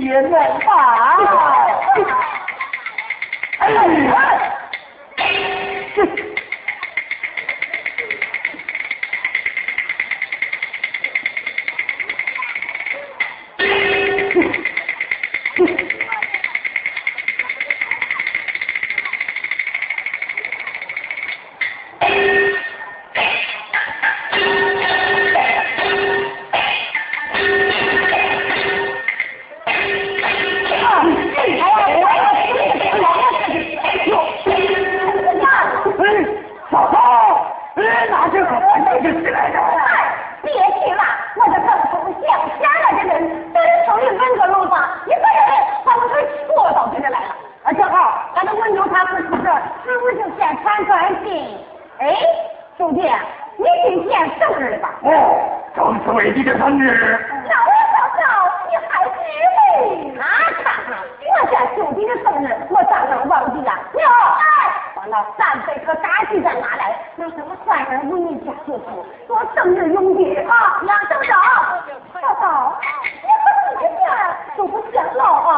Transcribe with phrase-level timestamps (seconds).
[0.00, 0.97] 别乱看。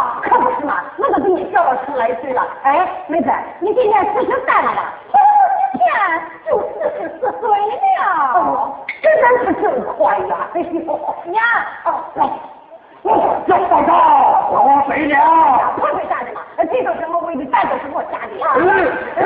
[0.00, 0.18] 啊？
[0.22, 2.42] 可不是嘛，我都比你小了十来岁了。
[2.62, 3.30] 哎，妹子，
[3.60, 4.94] 你今年四十三了吧？
[5.12, 5.18] 我
[5.76, 5.84] 天，
[6.46, 8.02] 就四十四岁了。
[8.34, 8.40] 哦，
[9.02, 9.62] 这人可真
[9.94, 10.48] 快呀！
[10.54, 10.66] 哎呦，
[11.24, 11.44] 娘，
[11.84, 12.18] 哦，来。
[13.46, 13.90] 小嫂嫂，
[14.50, 14.54] 多
[14.88, 15.14] 费了。
[15.76, 16.40] 多费啥的嘛？
[16.56, 18.46] 这都是我为的，咱都是我家的啊。
[18.56, 18.60] 嗯
[19.16, 19.20] 嗯。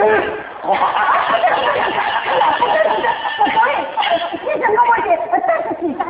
[0.62, 0.66] 不
[3.44, 3.56] 对，
[4.30, 5.04] 其实我家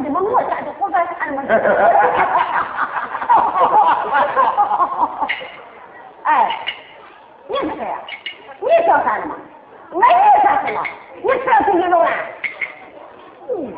[0.00, 0.20] 的嘛？
[0.20, 1.42] 我家的，我干啥的嘛？
[6.25, 6.59] 哎，
[7.48, 7.97] 你是谁呀？
[8.60, 9.34] 你叫啥呢嘛？
[9.92, 10.09] 我也
[10.42, 10.82] 啥什么？
[11.22, 12.09] 你吃了谁的肉了？
[13.50, 13.72] 嗯。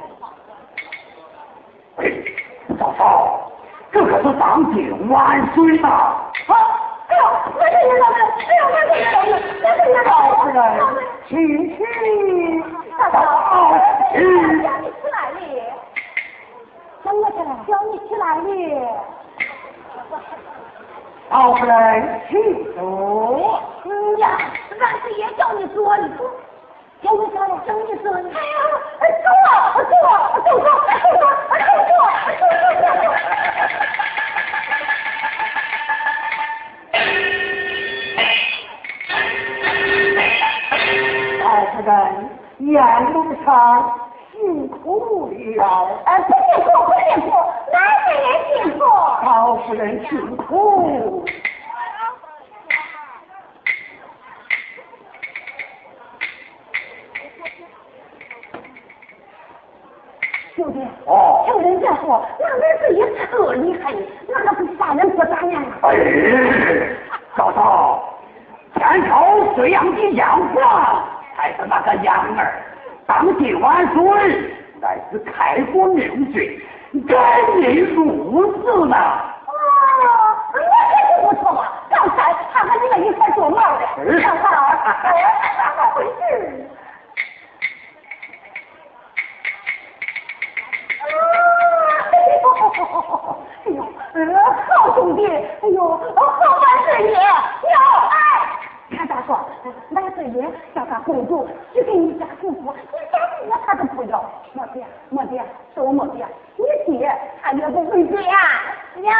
[1.97, 2.01] 哎，
[2.79, 3.51] 嫂嫂。
[3.93, 5.89] 这可是当今万岁呐！
[6.47, 6.55] 好，
[7.09, 7.23] 哎呦，
[7.55, 8.15] 我是你老妹，
[8.47, 9.31] 哎呦，我是你老妹，
[9.63, 10.61] 我是你老
[10.91, 11.33] 妹，去
[11.77, 11.79] 去，
[12.99, 13.15] 大嫂，
[14.13, 14.15] 去，
[14.63, 15.41] 叫你起来哩，
[17.03, 18.51] 叫我起来，叫你起来哩，
[21.29, 23.61] 老夫人，请坐。
[23.85, 24.39] 嗯呀，
[24.81, 26.31] 俺是也叫你坐，你坐。
[27.03, 28.15] 叫你起来，叫你坐。
[28.15, 28.27] 哎呀，
[29.75, 29.91] 坐，坐，坐，
[30.43, 31.61] 坐，坐，坐，坐，
[32.39, 33.05] 坐，坐，坐。
[41.43, 41.91] 老夫人，
[42.59, 42.75] 沿
[43.13, 43.47] 路上
[44.33, 45.63] 辛苦了。
[46.05, 47.31] 哎，不辛苦，不辛苦，
[47.73, 47.75] 哪
[48.07, 48.27] 里也
[48.63, 48.81] 辛苦。
[49.67, 51.25] 老夫人辛苦。
[60.55, 63.93] 兄弟，哦，听人家说，那儿子也特厉害，
[64.29, 65.65] 那个不杀人不眨眼啊。
[65.83, 65.97] 哎，
[67.37, 68.15] 嫂嫂，
[68.77, 71.03] 前朝这样的样皇，
[71.35, 72.63] 还是那个杨儿。
[73.05, 76.57] 当今万岁，乃是开国六岁，
[77.09, 78.97] 改名入仕呢。
[78.97, 79.53] 哦，
[80.53, 81.63] 那可是不错嘛。
[81.91, 82.09] 刚
[82.67, 84.67] 才还和你们一块做帽的，正好，
[85.05, 85.15] 哎，
[85.57, 86.67] 咋么回事？
[93.67, 93.79] 哎呦，
[94.15, 94.19] 呃，
[94.79, 97.21] 好兄弟，哎呦，好万岁爷，哟，
[98.11, 98.15] 哎，
[98.97, 99.39] 看咋说，
[99.91, 105.43] 万岁爷叫他公主去给你家祝福，你家爹他都不要，没爹，没爹，
[105.75, 106.27] 是我没爹，
[106.57, 108.39] 你爹他也不会爹呀，
[108.95, 109.15] 娘，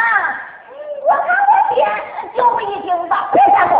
[1.05, 1.77] 我看我爹
[2.35, 3.13] 就已经到。
[3.31, 3.73] 别瞎说，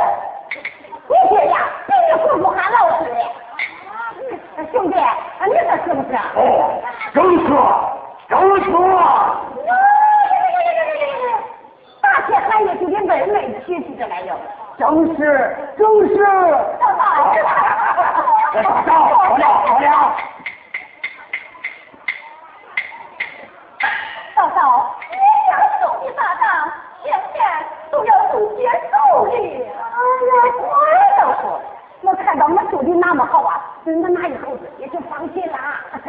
[1.07, 1.55] 你爹呀
[1.87, 3.05] 比你叔叔还老实。
[4.71, 4.95] 兄弟，
[5.45, 6.15] 你说是不是？
[6.35, 6.37] 哦，
[7.13, 7.47] 正是，
[8.27, 8.33] 正
[8.63, 8.65] 是。
[12.01, 13.35] 大铁还有就给妹妹
[13.65, 14.35] 提起这来了。
[14.77, 16.15] 正是，正是。
[16.79, 16.99] 嫂嫂，
[18.53, 19.87] 好了好了。
[24.35, 24.59] 嫂嫂，
[25.09, 25.15] 你
[25.47, 25.49] 家
[25.79, 26.45] 兄弟大当，
[27.03, 27.35] 天天
[27.91, 29.33] 都要送接寿礼。
[29.63, 29.65] 哎
[30.27, 30.61] 呀，我
[31.21, 31.43] 倒说，
[32.01, 35.57] 我看到我兄弟那么好啊，我那一口子也就放心了。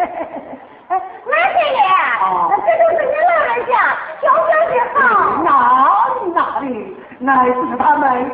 [0.89, 1.81] 哎，马爷爷，
[2.51, 3.73] 这都是你老人家
[4.21, 5.01] 教教的好。
[5.43, 5.49] 哪
[6.13, 8.31] 里哪里，乃是他们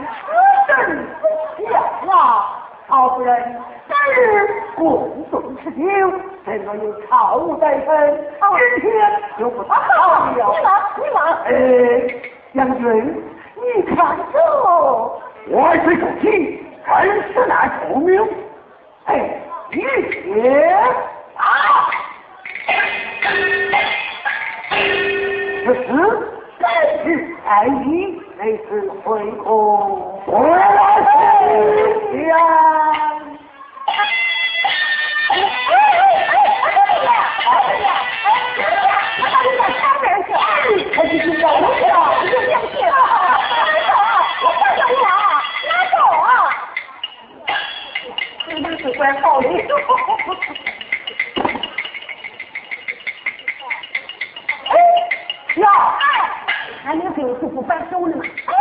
[56.85, 58.23] 俺那个兵是不还手呢吗？
[58.47, 58.53] 哎，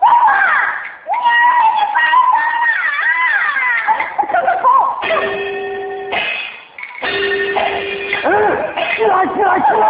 [0.00, 0.32] 爸爸，
[1.04, 1.10] 你
[1.76, 1.96] 你摆
[2.26, 2.34] 手
[3.94, 3.98] 了！
[4.32, 4.64] 这个头。
[8.24, 8.28] 嗯，
[8.96, 9.84] 起来起来起来！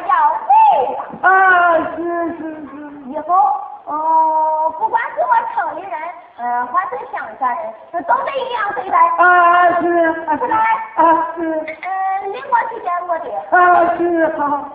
[0.09, 0.52] 叫春。
[1.23, 2.03] 啊，是
[2.37, 2.73] 是是，
[3.07, 3.35] 以后，
[3.87, 5.93] 哦，不管是我城里人，
[6.39, 8.99] 呃，还是乡下人，这都得一样对待。
[9.19, 10.47] 啊，是，拜拜。
[10.97, 13.27] 啊，是，嗯，领我去见过的。
[13.51, 14.69] 啊，是，好好。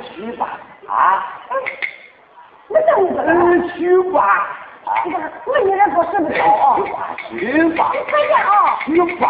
[0.00, 1.24] 去吧啊？
[2.68, 2.98] 那叫
[3.34, 4.20] 么去吧
[4.84, 7.32] 啊你看看你不是啊去
[7.76, 8.78] 吧你快点啊。
[8.86, 9.22] 去吧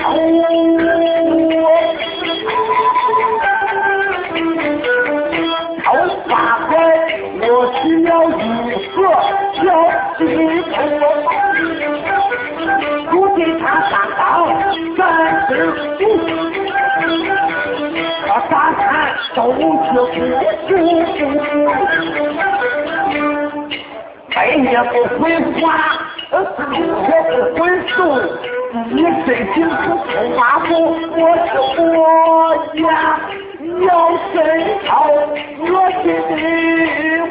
[0.00, 0.06] 头，
[5.84, 5.88] 好
[6.28, 6.30] 家，
[7.42, 8.42] 我需要一
[8.94, 8.98] 个
[9.56, 9.64] 叫
[10.18, 10.22] 你
[10.66, 10.70] 的。
[13.58, 14.20] 他打打，
[14.96, 14.98] 三
[15.48, 15.50] 十
[15.98, 16.00] 住。
[18.22, 18.80] 可打打，
[19.34, 20.88] 走却不见踪影。
[24.84, 25.22] 不回
[25.60, 25.62] 家，
[26.30, 26.34] 呃，
[26.72, 26.76] 也
[27.28, 27.58] 不回
[27.88, 27.94] 手。
[28.72, 30.06] 你身清风不
[30.36, 30.70] 马虎，
[31.10, 31.82] 我是国
[32.76, 32.80] 家
[33.84, 33.90] 要
[34.32, 34.34] 伸
[34.86, 34.88] 手，
[35.58, 36.32] 我是政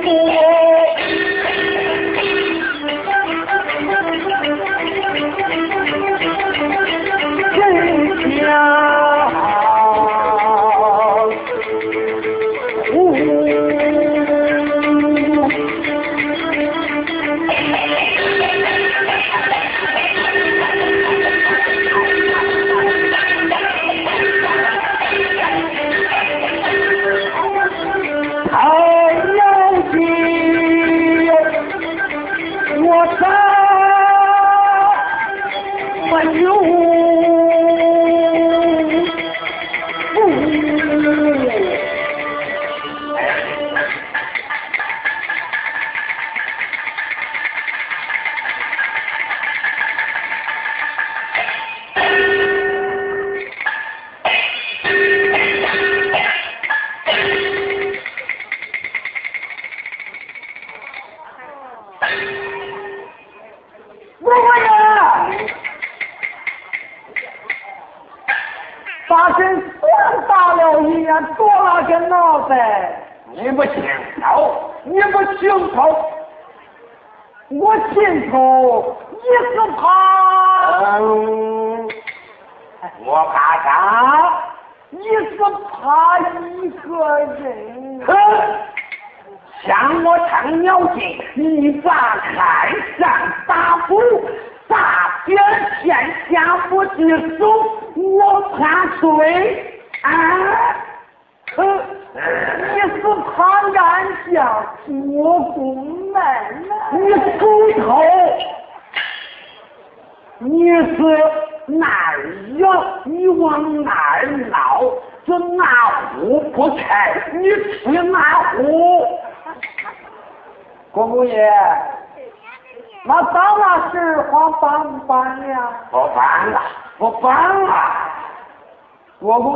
[0.02, 0.06] 府。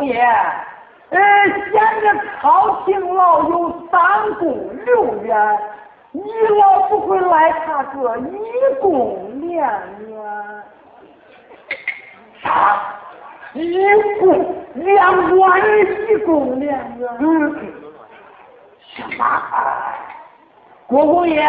[0.03, 0.19] 国公爷。
[1.09, 1.19] 呃，
[1.71, 2.03] 现在
[2.41, 5.59] 朝廷老有三宫六院，
[6.11, 6.21] 你
[6.59, 8.31] 老不会来他个一
[8.81, 9.61] 宫两
[10.09, 10.15] 院？
[12.41, 12.95] 啥？
[13.53, 13.85] 一
[14.19, 15.39] 宫两院？
[16.09, 17.07] 一宫两院？
[17.19, 17.23] 嗯。
[18.95, 19.23] 什么？
[20.87, 21.41] 国公爷，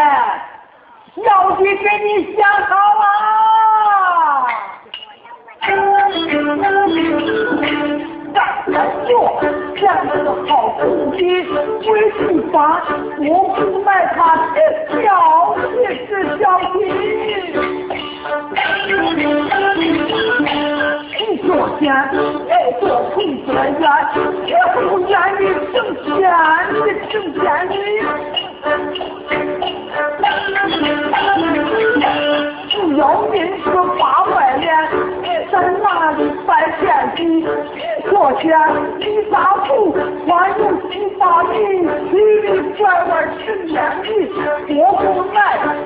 [1.16, 3.04] 小弟给你想好了。
[8.72, 9.40] 咱做
[9.76, 10.12] 这样的
[10.46, 11.22] 好兄弟，
[11.90, 12.82] 为什把
[13.18, 13.24] 我
[13.54, 14.18] 不卖他
[14.54, 14.56] 的
[15.02, 15.64] 小弟
[16.06, 16.74] 是小弟？
[21.18, 21.48] 你昨
[21.78, 23.46] 天爱做同学
[23.78, 23.84] 院，
[24.46, 26.14] 也不愿意挣钱
[26.72, 27.72] 的挣钱的。
[32.70, 33.64] 只要民是
[33.98, 34.74] 八外联，
[35.52, 37.46] 在哪里摆天地？
[38.08, 38.58] 昨天
[38.98, 39.92] 李大富
[40.26, 44.08] 还有七八里，里里外外十年里，
[44.80, 45.38] 我不来，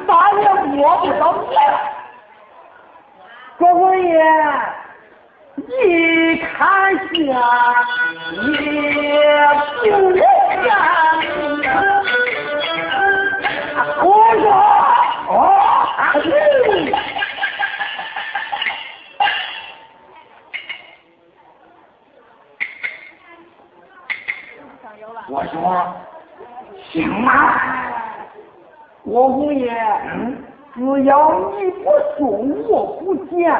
[0.07, 0.11] 咋
[0.41, 0.43] 也
[0.77, 1.21] 摸不着
[1.53, 1.57] 来。
[3.59, 4.09] 国公爷，
[5.57, 7.11] 你看下
[9.83, 10.23] 也不见。
[13.79, 14.09] 我
[14.41, 14.51] 说，
[15.29, 15.33] 哦。
[25.31, 25.95] 我说，
[26.91, 27.31] 行吗？
[29.05, 29.71] 国公爷，
[30.75, 31.85] 只要你不
[32.17, 32.27] 说，
[32.69, 33.55] 我不见。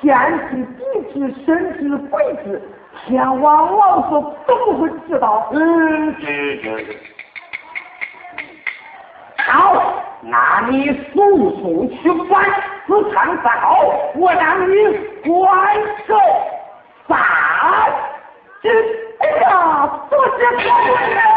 [0.00, 0.16] 天
[0.48, 0.80] 知地
[1.12, 1.46] 知神
[1.78, 2.62] 知鬼知，
[3.04, 5.48] 天王老子都会知道？
[5.52, 6.98] 嗯，知知。
[9.46, 12.44] 好，那你速速去办
[12.86, 14.74] 此场办好，我让你
[15.28, 15.74] 关
[16.06, 16.14] 守
[17.06, 17.16] 大
[18.62, 18.72] 阵。
[19.20, 21.31] 哎呀，多谢国公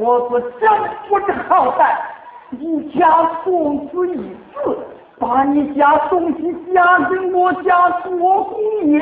[0.00, 0.66] 我是真
[1.10, 1.94] 不知好歹，
[2.48, 4.78] 你家公子一子，
[5.18, 8.10] 把你家东西嫁给我家做
[8.44, 8.98] 公爷，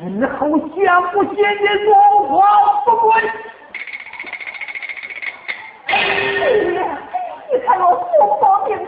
[0.00, 1.92] 日后想不嫌你荣
[2.28, 2.38] 华
[2.84, 3.20] 富贵？
[5.88, 6.86] 爷，
[7.50, 8.80] 你看我父皇命下，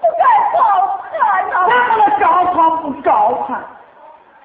[0.00, 0.22] 不该
[0.54, 0.58] 高
[1.10, 1.10] 攀
[1.50, 1.54] 啊！
[1.90, 3.10] 怎么高攀不高
[3.48, 3.60] 攀？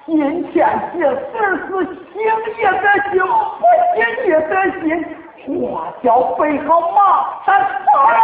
[0.04, 0.18] 今
[0.50, 0.58] 天
[0.92, 1.32] 这事
[1.68, 1.70] 是
[2.12, 2.18] 行
[2.58, 3.22] 也得行，
[3.60, 3.62] 不
[3.94, 5.06] 行也得行。
[5.50, 7.64] 我叫背好马，咱走
[8.10, 8.18] 人，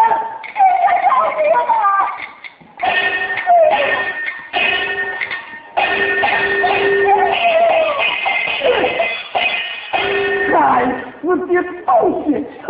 [0.52, 1.58] 别着急了。
[10.52, 10.54] 该
[11.22, 11.50] 死的
[11.86, 11.88] 东
[12.26, 12.26] 西，
[12.66, 12.68] 哼！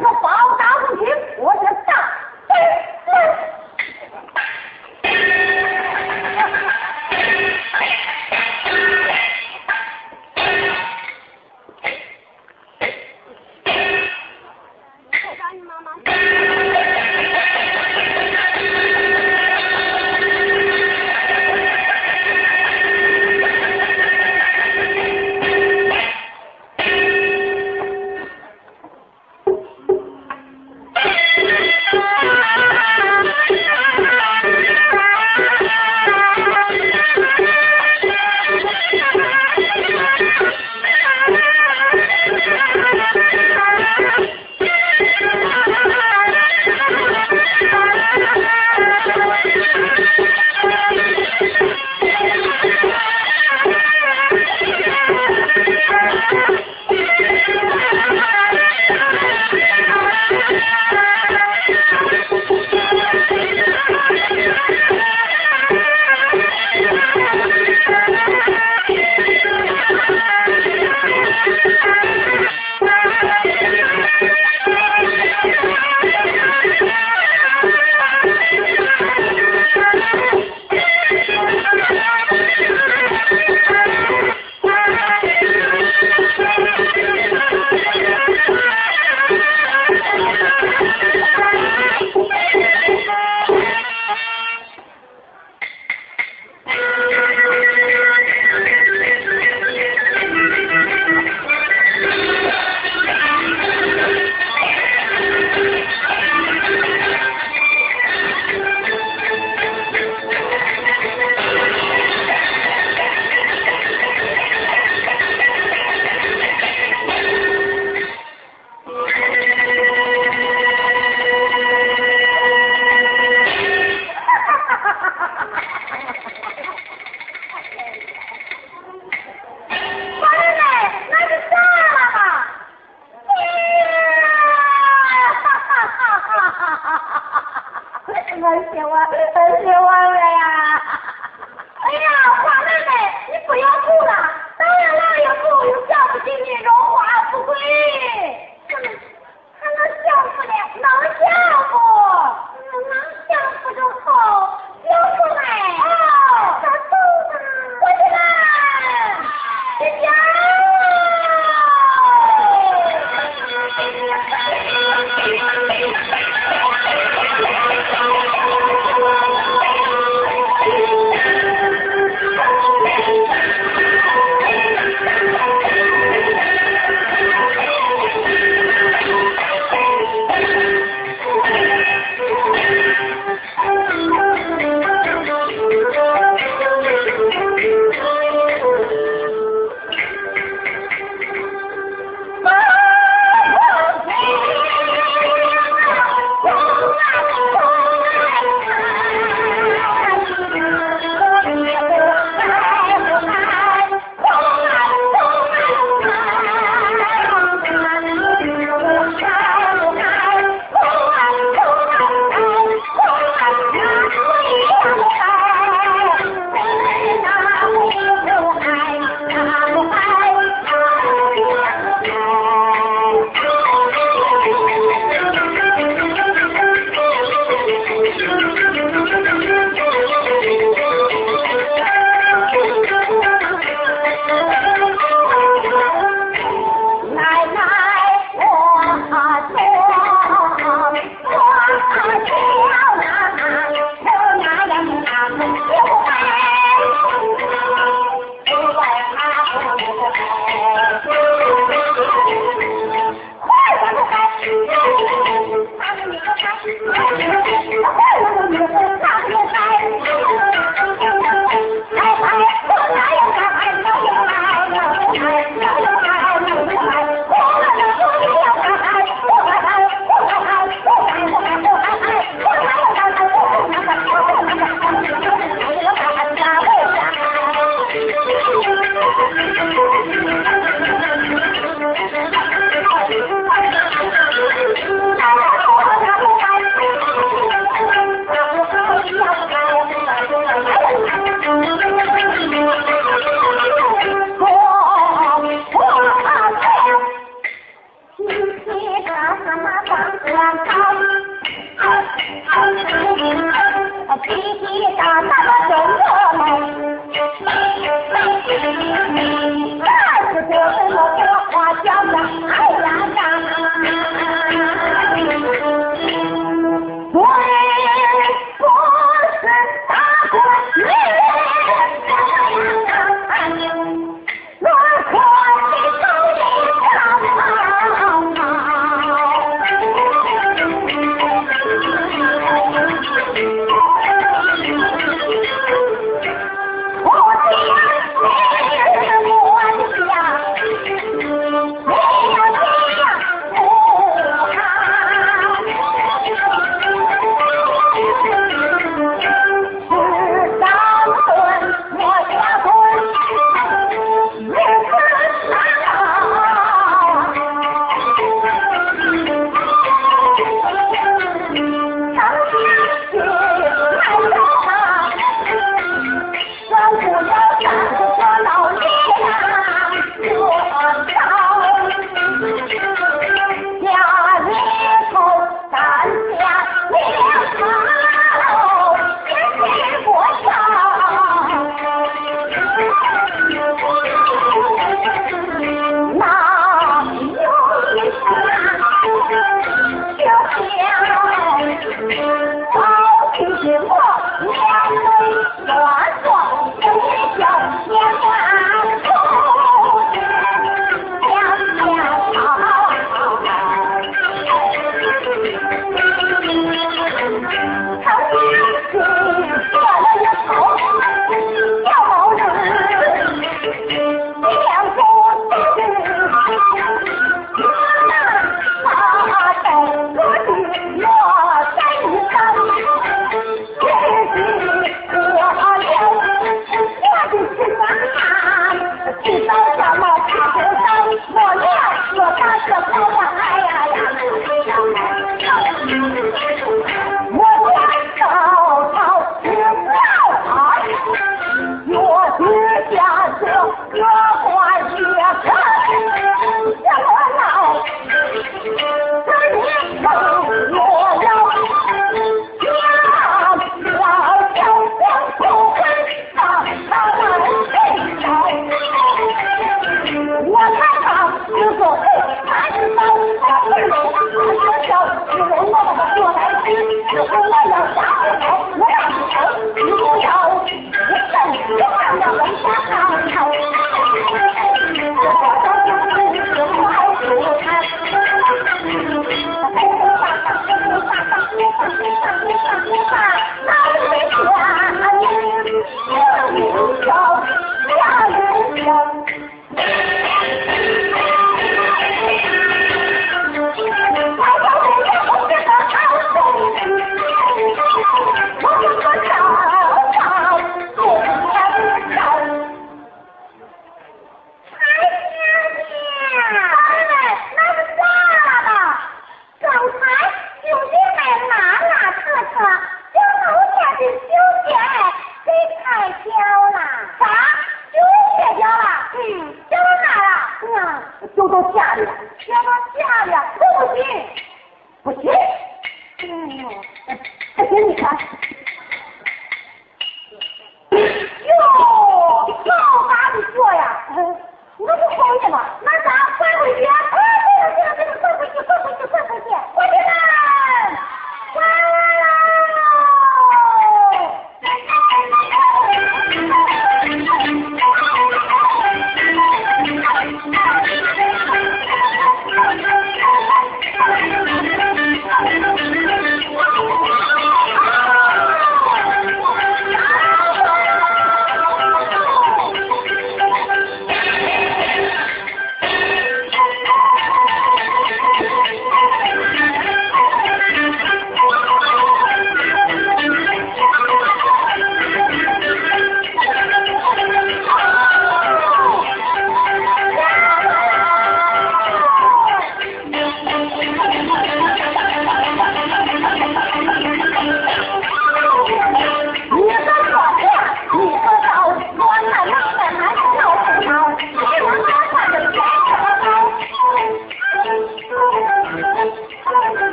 [0.00, 0.59] São Paulo,